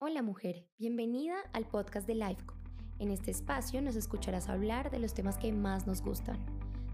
Hola 0.00 0.22
mujer, 0.22 0.64
bienvenida 0.78 1.34
al 1.52 1.66
podcast 1.66 2.06
de 2.06 2.14
LifeCo. 2.14 2.54
En 3.00 3.10
este 3.10 3.32
espacio 3.32 3.82
nos 3.82 3.96
escucharás 3.96 4.48
hablar 4.48 4.92
de 4.92 5.00
los 5.00 5.12
temas 5.12 5.38
que 5.38 5.52
más 5.52 5.88
nos 5.88 6.02
gustan. 6.02 6.38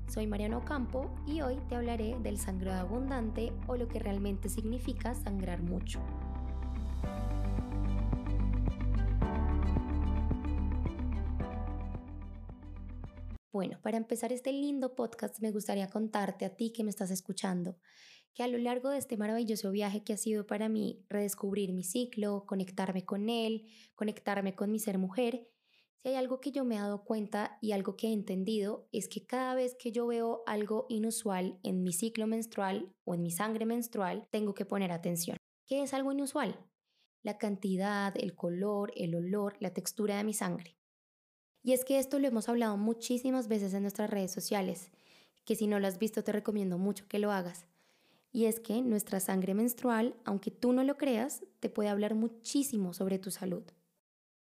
Soy 0.09 0.27
Mariano 0.27 0.65
Campo 0.65 1.15
y 1.27 1.43
hoy 1.43 1.59
te 1.69 1.75
hablaré 1.75 2.17
del 2.21 2.39
sangrado 2.39 2.81
abundante 2.81 3.53
o 3.67 3.77
lo 3.77 3.89
que 3.89 3.99
realmente 3.99 4.49
significa 4.49 5.15
sangrar 5.15 5.61
mucho. 5.61 6.01
Bueno, 13.53 13.79
para 13.83 13.99
empezar 13.99 14.33
este 14.33 14.51
lindo 14.51 14.95
podcast 14.95 15.41
me 15.41 15.53
gustaría 15.53 15.91
contarte 15.91 16.47
a 16.47 16.57
ti 16.57 16.73
que 16.73 16.83
me 16.83 16.91
estás 16.91 17.11
escuchando 17.11 17.77
que 18.35 18.43
a 18.43 18.49
lo 18.49 18.59
largo 18.59 18.91
de 18.91 18.99
este 18.99 19.17
maravilloso 19.17 19.71
viaje 19.71 20.03
que 20.03 20.13
ha 20.13 20.17
sido 20.17 20.47
para 20.47 20.69
mí 20.69 21.05
redescubrir 21.09 21.73
mi 21.73 21.85
ciclo, 21.85 22.45
conectarme 22.47 23.05
con 23.05 23.31
él, 23.31 23.67
conectarme 23.95 24.55
con 24.55 24.73
mi 24.73 24.81
ser 24.81 24.99
mujer, 24.99 25.49
si 25.97 26.09
hay 26.09 26.17
algo 26.17 26.41
que 26.41 26.51
yo 26.51 26.65
me 26.65 26.75
he 26.75 26.81
dado 26.81 27.05
cuenta 27.05 27.57
y 27.63 27.73
algo 27.73 27.97
que 27.97 28.09
he 28.09 28.13
entendido 28.13 28.89
es 28.93 29.09
que 29.09 29.25
cada 29.25 29.55
vez 29.55 29.75
que 29.79 29.93
yo 29.93 30.07
veo 30.07 30.43
algo 30.47 30.85
inusual 30.91 31.59
en 31.63 31.83
mi 31.83 31.93
ciclo 31.93 32.27
menstrual 32.27 32.93
o 33.05 33.15
en 33.15 33.23
mi 33.23 33.31
sangre 33.31 33.65
menstrual, 33.65 34.27
tengo 34.31 34.53
que 34.53 34.67
poner 34.67 34.93
atención. 34.93 35.39
¿Qué 35.67 35.83
es 35.83 35.95
algo 35.95 36.13
inusual? 36.13 36.59
La 37.23 37.39
cantidad, 37.39 38.13
el 38.19 38.35
color, 38.35 38.93
el 38.97 39.15
olor, 39.15 39.57
la 39.61 39.73
textura 39.73 40.19
de 40.19 40.25
mi 40.25 40.35
sangre. 40.35 40.77
Y 41.63 41.73
es 41.73 41.87
que 41.87 41.99
esto 41.99 42.19
lo 42.19 42.29
hemos 42.29 42.51
hablado 42.51 42.77
muchísimas 42.77 43.49
veces 43.49 43.73
en 43.73 43.81
nuestras 43.81 44.11
redes 44.11 44.33
sociales, 44.33 44.91
que 45.47 45.55
si 45.57 45.67
no 45.67 45.81
lo 45.81 45.87
has 45.87 45.99
visto 45.99 46.23
te 46.23 46.33
recomiendo 46.33 46.77
mucho 46.77 47.07
que 47.09 47.19
lo 47.19 47.33
hagas 47.33 47.67
y 48.35 48.47
es 48.47 48.59
que 48.59 48.83
nuestra 48.83 49.21
sangre 49.21 49.55
menstrual, 49.55 50.17
aunque 50.25 50.51
tú 50.51 50.73
no 50.73 50.83
lo 50.83 50.97
creas, 50.97 51.45
te 51.61 51.71
puede 51.71 51.89
hablar 51.89 52.17
muchísimo 52.17 52.93
sobre 52.93 53.21
tu 53.21 53.31
salud. 53.31 53.63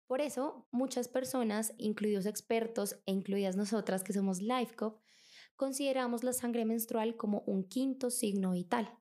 Por 0.05 0.21
eso, 0.21 0.67
muchas 0.69 1.07
personas, 1.07 1.73
incluidos 1.79 2.27
expertos 2.27 2.97
e 3.07 3.11
incluidas 3.11 3.55
nosotras 3.55 4.03
que 4.03 4.13
somos 4.13 4.39
LifeCop, 4.39 5.01
consideramos 5.55 6.23
la 6.23 6.31
sangre 6.31 6.63
menstrual 6.63 7.17
como 7.17 7.41
un 7.47 7.63
quinto 7.63 8.11
signo 8.11 8.51
vital. 8.51 8.99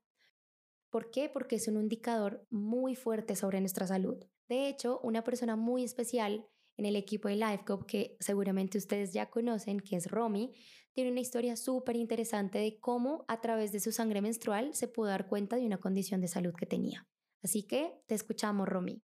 ¿Por 0.88 1.10
qué? 1.10 1.28
Porque 1.28 1.56
es 1.56 1.68
un 1.68 1.76
indicador 1.76 2.46
muy 2.48 2.96
fuerte 2.96 3.36
sobre 3.36 3.60
nuestra 3.60 3.86
salud. 3.86 4.24
De 4.48 4.66
hecho, 4.66 4.98
una 5.02 5.22
persona 5.24 5.56
muy 5.56 5.84
especial 5.84 6.48
en 6.80 6.86
el 6.86 6.96
equipo 6.96 7.28
de 7.28 7.36
LifeCop, 7.36 7.84
que 7.84 8.16
seguramente 8.20 8.78
ustedes 8.78 9.12
ya 9.12 9.28
conocen, 9.28 9.80
que 9.80 9.96
es 9.96 10.10
Romy, 10.10 10.52
tiene 10.92 11.10
una 11.10 11.20
historia 11.20 11.54
súper 11.54 11.94
interesante 11.94 12.58
de 12.58 12.80
cómo 12.80 13.24
a 13.28 13.40
través 13.40 13.70
de 13.70 13.80
su 13.80 13.92
sangre 13.92 14.22
menstrual 14.22 14.74
se 14.74 14.88
pudo 14.88 15.08
dar 15.08 15.28
cuenta 15.28 15.56
de 15.56 15.66
una 15.66 15.76
condición 15.76 16.22
de 16.22 16.28
salud 16.28 16.54
que 16.54 16.66
tenía. 16.66 17.06
Así 17.42 17.64
que 17.64 18.02
te 18.06 18.14
escuchamos, 18.14 18.66
Romy. 18.66 19.02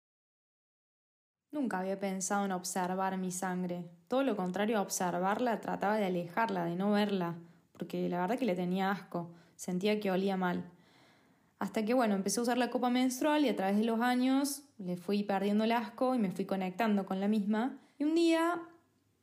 Nunca 1.53 1.79
había 1.79 1.99
pensado 1.99 2.45
en 2.45 2.53
observar 2.53 3.17
mi 3.19 3.31
sangre. 3.31 3.89
Todo 4.09 4.25
lo 4.25 4.37
contrario 4.37 4.79
a 4.79 4.83
observarla, 4.83 5.61
trataba 5.61 5.97
de 5.97 6.07
alejarla, 6.07 6.65
de 6.65 6.75
no 6.75 6.91
verla, 6.91 7.39
porque 7.73 8.09
la 8.09 8.21
verdad 8.21 8.39
que 8.39 8.47
le 8.47 8.57
tenía 8.57 8.91
asco, 8.91 9.33
sentía 9.55 10.01
que 10.01 10.11
olía 10.11 10.37
mal. 10.37 10.71
Hasta 11.61 11.85
que, 11.85 11.93
bueno, 11.93 12.15
empecé 12.15 12.41
a 12.41 12.43
usar 12.43 12.57
la 12.57 12.71
copa 12.71 12.89
menstrual 12.89 13.45
y 13.45 13.49
a 13.51 13.55
través 13.55 13.77
de 13.77 13.85
los 13.85 14.01
años 14.01 14.63
le 14.79 14.97
fui 14.97 15.23
perdiendo 15.23 15.65
el 15.65 15.73
asco 15.73 16.15
y 16.15 16.19
me 16.19 16.31
fui 16.31 16.47
conectando 16.47 17.05
con 17.05 17.21
la 17.21 17.29
misma. 17.29 17.79
Y 17.99 18.05
un 18.05 18.15
día 18.15 18.63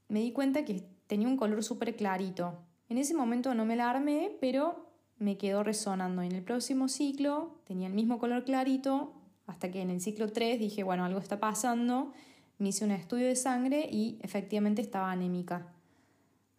me 0.07 0.19
di 0.19 0.31
cuenta 0.31 0.63
que 0.63 0.87
tenía 1.07 1.27
un 1.27 1.35
color 1.35 1.63
súper 1.63 1.95
clarito. 1.95 2.59
En 2.89 2.99
ese 2.99 3.15
momento 3.15 3.55
no 3.55 3.65
me 3.65 3.75
la 3.75 3.89
armé, 3.89 4.37
pero 4.39 4.87
me 5.17 5.39
quedó 5.39 5.63
resonando. 5.63 6.21
En 6.21 6.31
el 6.31 6.43
próximo 6.43 6.89
ciclo 6.89 7.59
tenía 7.65 7.87
el 7.87 7.93
mismo 7.93 8.19
color 8.19 8.43
clarito, 8.45 9.13
hasta 9.47 9.71
que 9.71 9.81
en 9.81 9.89
el 9.89 9.99
ciclo 9.99 10.31
3 10.31 10.59
dije, 10.59 10.83
bueno, 10.83 11.05
algo 11.05 11.19
está 11.19 11.39
pasando. 11.39 12.13
Me 12.59 12.69
hice 12.69 12.85
un 12.85 12.91
estudio 12.91 13.25
de 13.25 13.35
sangre 13.35 13.89
y 13.91 14.19
efectivamente 14.21 14.83
estaba 14.83 15.11
anémica. 15.11 15.73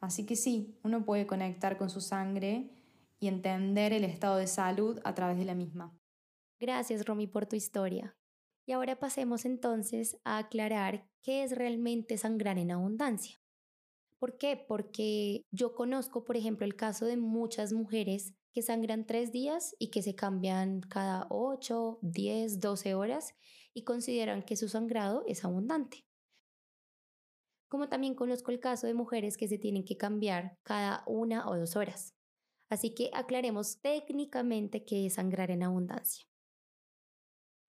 Así 0.00 0.26
que 0.26 0.34
sí, 0.34 0.74
uno 0.82 1.04
puede 1.04 1.28
conectar 1.28 1.78
con 1.78 1.88
su 1.88 2.00
sangre 2.00 2.69
y 3.20 3.28
entender 3.28 3.92
el 3.92 4.04
estado 4.04 4.36
de 4.36 4.46
salud 4.46 5.00
a 5.04 5.14
través 5.14 5.38
de 5.38 5.44
la 5.44 5.54
misma. 5.54 5.96
Gracias, 6.60 7.04
Romy, 7.06 7.26
por 7.26 7.46
tu 7.46 7.56
historia. 7.56 8.16
Y 8.66 8.72
ahora 8.72 8.98
pasemos 8.98 9.44
entonces 9.44 10.18
a 10.24 10.38
aclarar 10.38 11.08
qué 11.22 11.42
es 11.42 11.56
realmente 11.56 12.18
sangrar 12.18 12.58
en 12.58 12.70
abundancia. 12.70 13.40
¿Por 14.18 14.36
qué? 14.36 14.56
Porque 14.56 15.42
yo 15.50 15.74
conozco, 15.74 16.24
por 16.24 16.36
ejemplo, 16.36 16.66
el 16.66 16.74
caso 16.74 17.06
de 17.06 17.16
muchas 17.16 17.72
mujeres 17.72 18.34
que 18.52 18.62
sangran 18.62 19.06
tres 19.06 19.30
días 19.30 19.76
y 19.78 19.90
que 19.90 20.02
se 20.02 20.16
cambian 20.16 20.80
cada 20.80 21.26
8, 21.30 22.00
10, 22.02 22.60
12 22.60 22.94
horas 22.94 23.34
y 23.72 23.84
consideran 23.84 24.42
que 24.42 24.56
su 24.56 24.68
sangrado 24.68 25.22
es 25.26 25.44
abundante. 25.44 26.04
Como 27.68 27.88
también 27.88 28.14
conozco 28.14 28.50
el 28.50 28.60
caso 28.60 28.86
de 28.86 28.94
mujeres 28.94 29.36
que 29.36 29.46
se 29.46 29.58
tienen 29.58 29.84
que 29.84 29.96
cambiar 29.96 30.58
cada 30.64 31.04
una 31.06 31.48
o 31.48 31.56
dos 31.56 31.76
horas. 31.76 32.17
Así 32.68 32.94
que 32.94 33.10
aclaremos 33.14 33.80
técnicamente 33.80 34.84
qué 34.84 35.06
es 35.06 35.14
sangrar 35.14 35.50
en 35.50 35.62
abundancia. 35.62 36.26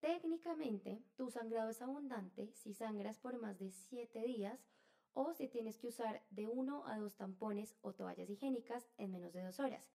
Técnicamente, 0.01 1.03
tu 1.15 1.29
sangrado 1.29 1.69
es 1.69 1.81
abundante 1.81 2.53
si 2.53 2.73
sangras 2.73 3.19
por 3.19 3.37
más 3.39 3.59
de 3.59 3.71
7 3.71 4.21
días 4.21 4.65
o 5.13 5.33
si 5.33 5.47
tienes 5.47 5.77
que 5.77 5.87
usar 5.87 6.23
de 6.29 6.47
uno 6.47 6.85
a 6.87 6.97
dos 6.97 7.15
tampones 7.15 7.75
o 7.81 7.93
toallas 7.93 8.29
higiénicas 8.29 8.87
en 8.97 9.11
menos 9.11 9.33
de 9.33 9.43
dos 9.43 9.59
horas. 9.59 9.91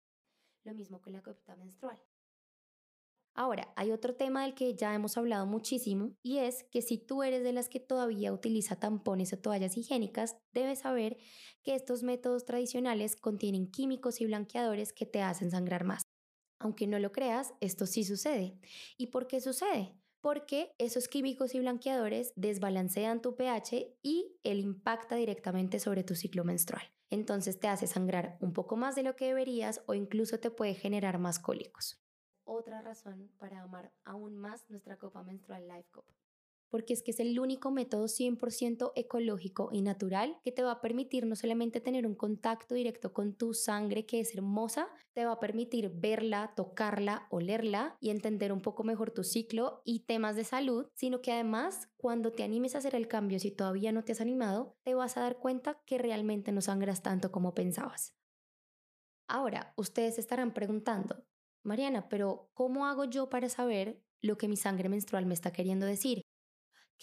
Lo 0.65 0.75
mismo 0.75 1.01
con 1.01 1.13
la 1.13 1.23
copita 1.23 1.55
menstrual. 1.57 2.01
Ahora, 3.35 3.73
hay 3.77 3.93
otro 3.93 4.15
tema 4.15 4.43
del 4.43 4.55
que 4.55 4.75
ya 4.75 4.95
hemos 4.95 5.17
hablado 5.17 5.47
muchísimo 5.47 6.13
y 6.23 6.39
es 6.39 6.65
que 6.65 6.83
si 6.83 6.99
tú 6.99 7.23
eres 7.23 7.43
de 7.43 7.53
las 7.53 7.69
que 7.69 7.81
todavía 7.81 8.33
utiliza 8.33 8.77
tampones 8.77 9.33
o 9.33 9.39
toallas 9.39 9.77
higiénicas, 9.77 10.37
debes 10.53 10.81
saber 10.81 11.17
que 11.63 11.75
estos 11.75 12.03
métodos 12.03 12.45
tradicionales 12.45 13.17
contienen 13.17 13.71
químicos 13.71 14.21
y 14.21 14.27
blanqueadores 14.27 14.93
que 14.93 15.07
te 15.07 15.23
hacen 15.23 15.51
sangrar 15.51 15.85
más. 15.85 16.03
Aunque 16.59 16.87
no 16.87 16.99
lo 16.99 17.11
creas, 17.11 17.55
esto 17.61 17.87
sí 17.87 18.05
sucede. 18.05 18.59
¿Y 18.99 19.09
por 19.09 19.27
qué 19.27 19.41
sucede? 19.41 19.97
porque 20.23 20.73
esos 20.79 21.09
químicos 21.09 21.53
y 21.55 21.59
blanqueadores 21.59 22.33
desbalancean 22.37 23.21
tu 23.21 23.35
pH 23.35 23.99
y 24.03 24.39
él 24.45 24.61
impacta 24.61 25.17
directamente 25.17 25.81
sobre 25.81 26.05
tu 26.05 26.15
ciclo 26.15 26.45
menstrual. 26.45 26.85
Entonces 27.11 27.59
te 27.59 27.67
hace 27.67 27.89
sangrar 27.89 28.39
un 28.41 28.53
poco 28.53 28.77
más 28.77 28.95
de 28.95 29.03
lo 29.03 29.17
que 29.17 29.27
deberías 29.27 29.83
o 29.87 29.95
incluso 29.95 30.39
te 30.39 30.51
puede 30.51 30.75
generar 30.75 31.19
más 31.19 31.41
cólicos. 31.41 32.01
Otra 32.45 32.83
razón 32.83 33.31
para 33.39 33.63
amar 33.63 33.93
aún 34.05 34.37
más 34.37 34.69
nuestra 34.69 34.99
copa 34.99 35.23
menstrual 35.23 35.69
Life 35.69 35.91
Cup 35.93 36.05
porque 36.73 36.95
es 36.95 37.03
que 37.03 37.11
es 37.11 37.21
el 37.21 37.39
único 37.39 37.71
método 37.71 38.09
100% 38.09 38.93
ecológico 38.97 39.69
y 39.73 39.83
natural 39.83 40.39
que 40.43 40.53
te 40.53 40.63
va 40.63 40.73
a 40.73 40.81
permitir 40.81 41.27
no 41.27 41.37
solamente 41.37 41.83
tener 41.83 42.07
un 42.07 42.15
contacto 42.15 42.75
directo 42.75 43.13
con 43.13 43.35
tu 43.35 43.53
sangre 43.53 44.07
que 44.07 44.21
es 44.21 44.35
hermosa, 44.35 44.89
te 45.13 45.27
va 45.27 45.33
a 45.33 45.39
permitir 45.39 45.91
verla, 45.95 46.55
tocarla, 46.57 47.27
olerla 47.29 47.99
y 48.01 48.09
entender 48.09 48.55
un 48.55 48.63
poco 48.63 48.85
mejor 48.85 49.11
tu 49.11 49.23
ciclo 49.23 49.83
y 49.85 50.07
temas 50.07 50.35
de 50.35 50.45
salud, 50.45 50.87
sino 50.95 51.21
que 51.21 51.33
además 51.33 51.91
cuando 51.99 52.33
te 52.33 52.43
animes 52.43 52.75
a 52.75 52.79
hacer 52.79 52.95
el 52.95 53.07
cambio, 53.07 53.39
si 53.39 53.51
todavía 53.51 53.93
no 53.93 54.03
te 54.03 54.13
has 54.13 54.23
animado, 54.23 54.75
te 54.83 54.95
vas 54.95 55.19
a 55.19 55.21
dar 55.21 55.39
cuenta 55.39 55.79
que 55.85 55.99
realmente 55.99 56.53
no 56.53 56.63
sangras 56.63 57.03
tanto 57.03 57.31
como 57.31 57.53
pensabas. 57.53 58.15
Ahora, 59.29 59.75
ustedes 59.77 60.19
estarán 60.19 60.55
preguntando, 60.55 61.23
Mariana, 61.65 62.09
pero 62.09 62.51
¿cómo 62.55 62.87
hago 62.87 63.05
yo 63.05 63.29
para 63.29 63.49
saber 63.49 64.03
lo 64.21 64.37
que 64.37 64.49
mi 64.49 64.57
sangre 64.57 64.89
menstrual 64.89 65.27
me 65.27 65.35
está 65.35 65.53
queriendo 65.53 65.87
decir? 65.87 66.23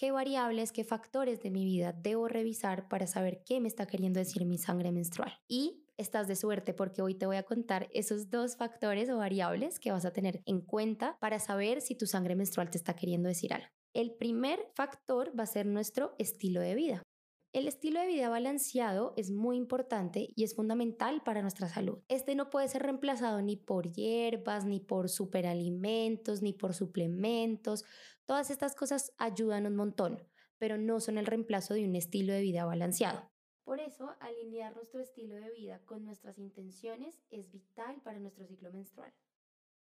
qué 0.00 0.12
variables, 0.12 0.72
qué 0.72 0.82
factores 0.82 1.42
de 1.42 1.50
mi 1.50 1.66
vida 1.66 1.92
debo 1.92 2.26
revisar 2.26 2.88
para 2.88 3.06
saber 3.06 3.42
qué 3.44 3.60
me 3.60 3.68
está 3.68 3.86
queriendo 3.86 4.18
decir 4.18 4.46
mi 4.46 4.56
sangre 4.56 4.92
menstrual. 4.92 5.30
Y 5.46 5.84
estás 5.98 6.26
de 6.26 6.36
suerte 6.36 6.72
porque 6.72 7.02
hoy 7.02 7.14
te 7.14 7.26
voy 7.26 7.36
a 7.36 7.42
contar 7.42 7.86
esos 7.92 8.30
dos 8.30 8.56
factores 8.56 9.10
o 9.10 9.18
variables 9.18 9.78
que 9.78 9.92
vas 9.92 10.06
a 10.06 10.12
tener 10.14 10.40
en 10.46 10.62
cuenta 10.62 11.18
para 11.20 11.38
saber 11.38 11.82
si 11.82 11.96
tu 11.96 12.06
sangre 12.06 12.34
menstrual 12.34 12.70
te 12.70 12.78
está 12.78 12.96
queriendo 12.96 13.28
decir 13.28 13.52
algo. 13.52 13.68
El 13.92 14.14
primer 14.14 14.60
factor 14.74 15.38
va 15.38 15.42
a 15.42 15.46
ser 15.46 15.66
nuestro 15.66 16.14
estilo 16.18 16.62
de 16.62 16.74
vida. 16.74 17.02
El 17.52 17.66
estilo 17.66 17.98
de 17.98 18.06
vida 18.06 18.28
balanceado 18.28 19.12
es 19.16 19.32
muy 19.32 19.56
importante 19.56 20.28
y 20.36 20.44
es 20.44 20.54
fundamental 20.54 21.20
para 21.24 21.42
nuestra 21.42 21.68
salud. 21.68 21.98
Este 22.06 22.36
no 22.36 22.48
puede 22.48 22.68
ser 22.68 22.84
reemplazado 22.84 23.42
ni 23.42 23.56
por 23.56 23.90
hierbas, 23.90 24.66
ni 24.66 24.78
por 24.78 25.08
superalimentos, 25.08 26.42
ni 26.42 26.52
por 26.52 26.74
suplementos. 26.74 27.84
Todas 28.24 28.50
estas 28.50 28.76
cosas 28.76 29.12
ayudan 29.18 29.66
un 29.66 29.74
montón, 29.74 30.22
pero 30.58 30.78
no 30.78 31.00
son 31.00 31.18
el 31.18 31.26
reemplazo 31.26 31.74
de 31.74 31.84
un 31.84 31.96
estilo 31.96 32.32
de 32.32 32.40
vida 32.40 32.64
balanceado. 32.66 33.28
Por 33.64 33.80
eso, 33.80 34.14
alinear 34.20 34.76
nuestro 34.76 35.00
estilo 35.00 35.34
de 35.34 35.50
vida 35.50 35.80
con 35.86 36.04
nuestras 36.04 36.38
intenciones 36.38 37.20
es 37.30 37.50
vital 37.50 38.00
para 38.02 38.20
nuestro 38.20 38.46
ciclo 38.46 38.70
menstrual. 38.70 39.12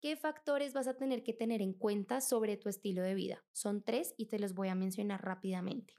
¿Qué 0.01 0.17
factores 0.17 0.73
vas 0.73 0.89
a 0.89 0.97
tener 0.97 1.23
que 1.23 1.35
tener 1.35 1.61
en 1.61 1.75
cuenta 1.75 2.23
sobre 2.23 2.57
tu 2.57 2.71
estilo 2.71 3.03
de 3.03 3.15
vida? 3.15 3.45
Son 3.53 3.83
tres 3.83 4.15
y 4.17 4.27
te 4.29 4.39
los 4.39 4.55
voy 4.55 4.69
a 4.69 4.75
mencionar 4.75 5.23
rápidamente. 5.23 5.93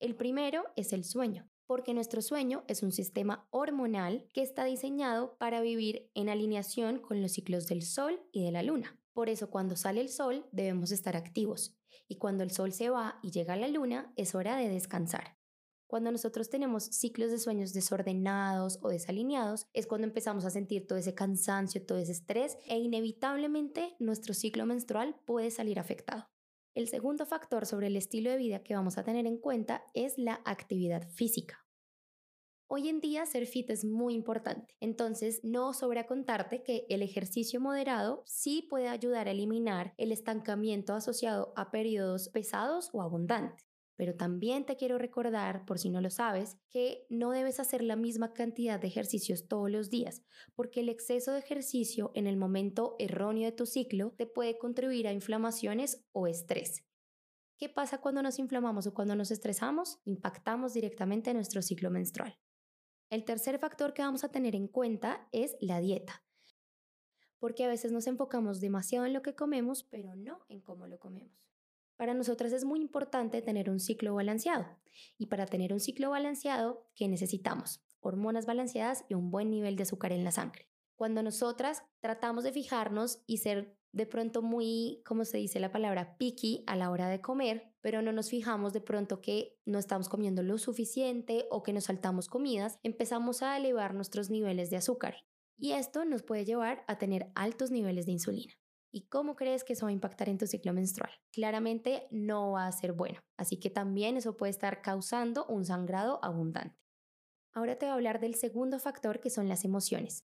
El 0.00 0.16
primero 0.16 0.64
es 0.76 0.92
el 0.92 1.04
sueño, 1.04 1.48
porque 1.66 1.94
nuestro 1.94 2.20
sueño 2.20 2.64
es 2.68 2.82
un 2.82 2.92
sistema 2.92 3.46
hormonal 3.50 4.28
que 4.32 4.42
está 4.42 4.64
diseñado 4.64 5.36
para 5.38 5.60
vivir 5.60 6.10
en 6.14 6.28
alineación 6.28 6.98
con 6.98 7.22
los 7.22 7.32
ciclos 7.32 7.66
del 7.66 7.82
sol 7.82 8.20
y 8.32 8.44
de 8.44 8.52
la 8.52 8.62
luna. 8.62 9.00
Por 9.12 9.28
eso 9.28 9.48
cuando 9.50 9.76
sale 9.76 10.00
el 10.00 10.08
sol 10.08 10.46
debemos 10.50 10.90
estar 10.90 11.16
activos 11.16 11.78
Y 12.08 12.18
cuando 12.18 12.42
el 12.42 12.50
sol 12.50 12.72
se 12.72 12.90
va 12.90 13.18
y 13.22 13.30
llega 13.30 13.56
la 13.56 13.68
luna, 13.68 14.12
es 14.16 14.34
hora 14.34 14.56
de 14.56 14.68
descansar. 14.68 15.38
Cuando 15.86 16.10
nosotros 16.10 16.50
tenemos 16.50 16.84
ciclos 16.84 17.30
de 17.30 17.38
sueños 17.38 17.72
desordenados 17.72 18.80
o 18.82 18.88
desalineados, 18.88 19.68
es 19.72 19.86
cuando 19.86 20.06
empezamos 20.06 20.44
a 20.44 20.50
sentir 20.50 20.86
todo 20.86 20.98
ese 20.98 21.14
cansancio, 21.14 21.86
todo 21.86 21.98
ese 21.98 22.12
estrés 22.12 22.58
e 22.66 22.78
inevitablemente 22.78 23.94
nuestro 24.00 24.34
ciclo 24.34 24.66
menstrual 24.66 25.14
puede 25.24 25.50
salir 25.50 25.78
afectado. 25.78 26.33
El 26.74 26.88
segundo 26.88 27.24
factor 27.24 27.66
sobre 27.66 27.86
el 27.86 27.96
estilo 27.96 28.32
de 28.32 28.36
vida 28.36 28.64
que 28.64 28.74
vamos 28.74 28.98
a 28.98 29.04
tener 29.04 29.28
en 29.28 29.38
cuenta 29.38 29.84
es 29.94 30.18
la 30.18 30.40
actividad 30.44 31.08
física. 31.08 31.64
Hoy 32.66 32.88
en 32.88 32.98
día 32.98 33.26
ser 33.26 33.46
fit 33.46 33.70
es 33.70 33.84
muy 33.84 34.14
importante, 34.14 34.74
entonces 34.80 35.40
no 35.44 35.72
sobra 35.72 36.08
contarte 36.08 36.64
que 36.64 36.84
el 36.88 37.02
ejercicio 37.02 37.60
moderado 37.60 38.24
sí 38.26 38.66
puede 38.68 38.88
ayudar 38.88 39.28
a 39.28 39.30
eliminar 39.30 39.94
el 39.98 40.10
estancamiento 40.10 40.94
asociado 40.94 41.52
a 41.54 41.70
periodos 41.70 42.28
pesados 42.30 42.90
o 42.92 43.02
abundantes. 43.02 43.73
Pero 43.96 44.16
también 44.16 44.66
te 44.66 44.76
quiero 44.76 44.98
recordar, 44.98 45.64
por 45.64 45.78
si 45.78 45.88
no 45.88 46.00
lo 46.00 46.10
sabes, 46.10 46.56
que 46.70 47.06
no 47.10 47.30
debes 47.30 47.60
hacer 47.60 47.82
la 47.82 47.96
misma 47.96 48.32
cantidad 48.32 48.80
de 48.80 48.88
ejercicios 48.88 49.46
todos 49.46 49.70
los 49.70 49.88
días, 49.90 50.22
porque 50.54 50.80
el 50.80 50.88
exceso 50.88 51.32
de 51.32 51.38
ejercicio 51.38 52.10
en 52.14 52.26
el 52.26 52.36
momento 52.36 52.96
erróneo 52.98 53.44
de 53.44 53.52
tu 53.52 53.66
ciclo 53.66 54.12
te 54.16 54.26
puede 54.26 54.58
contribuir 54.58 55.06
a 55.06 55.12
inflamaciones 55.12 56.04
o 56.12 56.26
estrés. 56.26 56.84
¿Qué 57.56 57.68
pasa 57.68 57.98
cuando 57.98 58.22
nos 58.22 58.40
inflamamos 58.40 58.86
o 58.86 58.94
cuando 58.94 59.14
nos 59.14 59.30
estresamos? 59.30 60.00
Impactamos 60.04 60.74
directamente 60.74 61.32
nuestro 61.32 61.62
ciclo 61.62 61.88
menstrual. 61.90 62.36
El 63.10 63.24
tercer 63.24 63.60
factor 63.60 63.94
que 63.94 64.02
vamos 64.02 64.24
a 64.24 64.30
tener 64.30 64.56
en 64.56 64.66
cuenta 64.66 65.28
es 65.30 65.56
la 65.60 65.78
dieta, 65.78 66.24
porque 67.38 67.64
a 67.64 67.68
veces 67.68 67.92
nos 67.92 68.08
enfocamos 68.08 68.60
demasiado 68.60 69.06
en 69.06 69.12
lo 69.12 69.22
que 69.22 69.36
comemos, 69.36 69.84
pero 69.84 70.16
no 70.16 70.44
en 70.48 70.60
cómo 70.62 70.88
lo 70.88 70.98
comemos. 70.98 71.53
Para 71.96 72.14
nosotras 72.14 72.52
es 72.52 72.64
muy 72.64 72.80
importante 72.80 73.40
tener 73.42 73.70
un 73.70 73.80
ciclo 73.80 74.14
balanceado. 74.14 74.66
Y 75.18 75.26
para 75.26 75.46
tener 75.46 75.72
un 75.72 75.80
ciclo 75.80 76.10
balanceado, 76.10 76.88
¿qué 76.94 77.08
necesitamos? 77.08 77.84
Hormonas 78.00 78.46
balanceadas 78.46 79.04
y 79.08 79.14
un 79.14 79.30
buen 79.30 79.50
nivel 79.50 79.76
de 79.76 79.84
azúcar 79.84 80.12
en 80.12 80.24
la 80.24 80.32
sangre. 80.32 80.68
Cuando 80.96 81.22
nosotras 81.22 81.82
tratamos 82.00 82.44
de 82.44 82.52
fijarnos 82.52 83.22
y 83.26 83.38
ser 83.38 83.76
de 83.92 84.06
pronto 84.06 84.42
muy, 84.42 85.02
como 85.06 85.24
se 85.24 85.38
dice 85.38 85.60
la 85.60 85.70
palabra, 85.70 86.16
picky 86.18 86.64
a 86.66 86.74
la 86.76 86.90
hora 86.90 87.08
de 87.08 87.20
comer, 87.20 87.72
pero 87.80 88.02
no 88.02 88.12
nos 88.12 88.28
fijamos 88.28 88.72
de 88.72 88.80
pronto 88.80 89.20
que 89.20 89.56
no 89.64 89.78
estamos 89.78 90.08
comiendo 90.08 90.42
lo 90.42 90.58
suficiente 90.58 91.46
o 91.50 91.62
que 91.62 91.72
nos 91.72 91.84
saltamos 91.84 92.28
comidas, 92.28 92.78
empezamos 92.82 93.42
a 93.42 93.56
elevar 93.56 93.94
nuestros 93.94 94.30
niveles 94.30 94.70
de 94.70 94.78
azúcar. 94.78 95.24
Y 95.56 95.72
esto 95.72 96.04
nos 96.04 96.24
puede 96.24 96.44
llevar 96.44 96.84
a 96.88 96.98
tener 96.98 97.30
altos 97.36 97.70
niveles 97.70 98.06
de 98.06 98.12
insulina. 98.12 98.52
¿Y 98.96 99.08
cómo 99.08 99.34
crees 99.34 99.64
que 99.64 99.72
eso 99.72 99.86
va 99.86 99.90
a 99.90 99.92
impactar 99.92 100.28
en 100.28 100.38
tu 100.38 100.46
ciclo 100.46 100.72
menstrual? 100.72 101.10
Claramente 101.32 102.06
no 102.12 102.52
va 102.52 102.68
a 102.68 102.72
ser 102.72 102.92
bueno, 102.92 103.18
así 103.36 103.58
que 103.58 103.68
también 103.68 104.16
eso 104.16 104.36
puede 104.36 104.50
estar 104.50 104.82
causando 104.82 105.46
un 105.46 105.64
sangrado 105.64 106.20
abundante. 106.22 106.78
Ahora 107.52 107.76
te 107.76 107.86
voy 107.86 107.90
a 107.90 107.94
hablar 107.94 108.20
del 108.20 108.36
segundo 108.36 108.78
factor 108.78 109.18
que 109.18 109.30
son 109.30 109.48
las 109.48 109.64
emociones. 109.64 110.28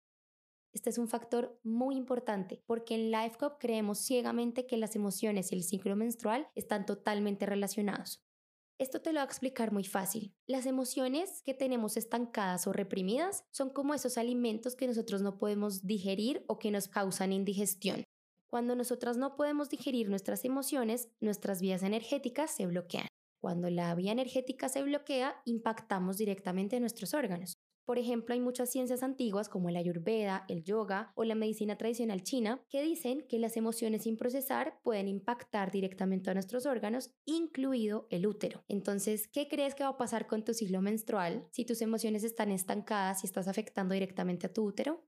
Este 0.72 0.88
es 0.88 0.96
un 0.96 1.08
factor 1.08 1.60
muy 1.62 1.94
importante 1.94 2.62
porque 2.64 2.94
en 2.94 3.10
LifeCop 3.10 3.58
creemos 3.60 3.98
ciegamente 3.98 4.66
que 4.66 4.78
las 4.78 4.96
emociones 4.96 5.52
y 5.52 5.56
el 5.56 5.62
ciclo 5.62 5.94
menstrual 5.94 6.48
están 6.54 6.86
totalmente 6.86 7.44
relacionados. 7.44 8.24
Esto 8.78 9.02
te 9.02 9.12
lo 9.12 9.20
voy 9.20 9.24
a 9.24 9.26
explicar 9.26 9.72
muy 9.72 9.84
fácil. 9.84 10.34
Las 10.46 10.64
emociones 10.64 11.42
que 11.42 11.52
tenemos 11.52 11.98
estancadas 11.98 12.66
o 12.66 12.72
reprimidas 12.72 13.44
son 13.50 13.68
como 13.68 13.92
esos 13.92 14.16
alimentos 14.16 14.74
que 14.74 14.86
nosotros 14.86 15.20
no 15.20 15.36
podemos 15.36 15.86
digerir 15.86 16.46
o 16.48 16.58
que 16.58 16.70
nos 16.70 16.88
causan 16.88 17.34
indigestión. 17.34 18.04
Cuando 18.48 18.76
nosotras 18.76 19.16
no 19.16 19.36
podemos 19.36 19.68
digerir 19.68 20.08
nuestras 20.08 20.44
emociones, 20.44 21.08
nuestras 21.20 21.60
vías 21.60 21.82
energéticas 21.82 22.50
se 22.50 22.66
bloquean. 22.66 23.08
Cuando 23.40 23.68
la 23.68 23.94
vía 23.94 24.12
energética 24.12 24.68
se 24.68 24.82
bloquea, 24.82 25.40
impactamos 25.44 26.16
directamente 26.16 26.76
en 26.76 26.82
nuestros 26.82 27.12
órganos. 27.14 27.58
Por 27.84 27.98
ejemplo, 27.98 28.32
hay 28.32 28.40
muchas 28.40 28.70
ciencias 28.70 29.02
antiguas 29.02 29.50
como 29.50 29.68
la 29.68 29.78
ayurveda, 29.78 30.46
el 30.48 30.64
yoga 30.64 31.12
o 31.14 31.24
la 31.24 31.34
medicina 31.34 31.76
tradicional 31.76 32.22
china 32.22 32.64
que 32.70 32.82
dicen 32.82 33.26
que 33.28 33.38
las 33.38 33.58
emociones 33.58 34.04
sin 34.04 34.16
procesar 34.16 34.80
pueden 34.82 35.06
impactar 35.06 35.70
directamente 35.70 36.30
a 36.30 36.34
nuestros 36.34 36.64
órganos, 36.64 37.10
incluido 37.26 38.06
el 38.10 38.26
útero. 38.26 38.64
Entonces, 38.68 39.28
¿qué 39.28 39.48
crees 39.48 39.74
que 39.74 39.84
va 39.84 39.90
a 39.90 39.98
pasar 39.98 40.26
con 40.26 40.44
tu 40.44 40.54
ciclo 40.54 40.80
menstrual 40.80 41.46
si 41.50 41.66
tus 41.66 41.82
emociones 41.82 42.24
están 42.24 42.50
estancadas 42.50 43.22
y 43.22 43.26
estás 43.26 43.48
afectando 43.48 43.92
directamente 43.92 44.46
a 44.46 44.52
tu 44.52 44.64
útero? 44.64 45.02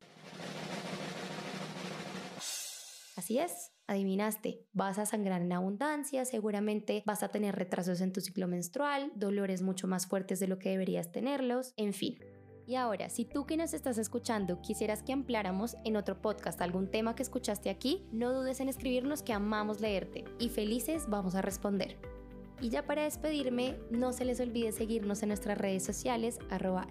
Así 3.17 3.39
es, 3.39 3.73
adivinaste, 3.87 4.67
vas 4.75 4.99
a 4.99 5.07
sangrar 5.07 5.41
en 5.41 5.53
abundancia, 5.53 6.27
seguramente 6.27 7.03
vas 7.07 7.23
a 7.23 7.29
tener 7.29 7.57
retrasos 7.57 8.03
en 8.03 8.13
tu 8.13 8.21
ciclo 8.21 8.47
menstrual, 8.47 9.11
dolores 9.15 9.63
mucho 9.63 9.89
más 9.89 10.07
fuertes 10.07 10.39
de 10.39 10.49
lo 10.49 10.59
que 10.59 10.69
deberías 10.69 11.13
tenerlos, 11.13 11.73
en 11.79 11.95
fin. 11.95 12.19
Y 12.67 12.75
ahora, 12.75 13.09
si 13.09 13.25
tú 13.25 13.47
que 13.47 13.57
nos 13.57 13.73
estás 13.73 13.97
escuchando 13.97 14.61
quisieras 14.61 15.03
que 15.03 15.15
ampliáramos 15.15 15.77
en 15.85 15.97
otro 15.97 16.21
podcast 16.21 16.61
algún 16.61 16.91
tema 16.91 17.15
que 17.15 17.23
escuchaste 17.23 17.71
aquí, 17.71 18.07
no 18.13 18.35
dudes 18.35 18.61
en 18.61 18.69
escribirnos 18.69 19.23
que 19.23 19.33
amamos 19.33 19.81
leerte 19.81 20.25
y 20.39 20.51
felices 20.51 21.05
vamos 21.09 21.35
a 21.37 21.43
responder. 21.43 22.16
Y 22.61 22.71
ya 22.71 22.87
para 22.87 23.05
despedirme, 23.05 23.77
no 23.91 24.13
se 24.13 24.25
les 24.25 24.41
olvide 24.41 24.73
seguirnos 24.73 25.23
en 25.23 25.29
nuestras 25.29 25.59
redes 25.59 25.85
sociales, 25.85 26.41
arroba 26.51 26.89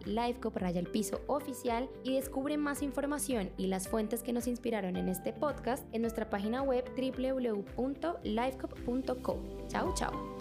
raya 0.55 0.79
el 0.79 0.87
piso 0.87 1.21
oficial 1.27 1.89
y 2.03 2.13
descubre 2.13 2.57
más 2.57 2.81
información 2.81 3.51
y 3.57 3.67
las 3.67 3.87
fuentes 3.87 4.23
que 4.23 4.33
nos 4.33 4.47
inspiraron 4.47 4.95
en 4.95 5.09
este 5.09 5.33
podcast 5.33 5.85
en 5.93 6.01
nuestra 6.01 6.29
página 6.29 6.61
web 6.61 6.85
www.livecop.co. 6.95 9.43
Chao, 9.67 9.93
chao. 9.95 10.34